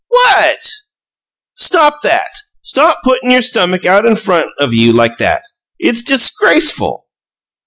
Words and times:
"What?" 0.07 0.67
"Stop 1.53 2.01
that! 2.01 2.31
Stop 2.63 3.01
putting 3.03 3.29
your 3.29 3.43
stomach 3.43 3.85
out 3.85 4.07
in 4.07 4.15
front 4.15 4.49
of 4.57 4.73
you 4.73 4.91
like 4.93 5.19
that! 5.19 5.43
It's 5.77 6.01
disgraceful!" 6.01 7.05